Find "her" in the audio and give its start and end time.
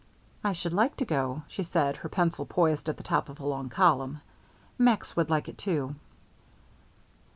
1.97-2.09